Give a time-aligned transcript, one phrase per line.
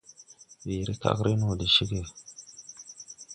[0.65, 2.01] Weere kagren wɔ de cɛʼge.